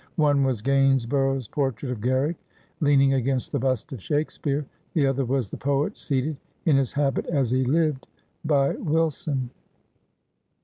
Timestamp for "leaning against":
2.79-3.51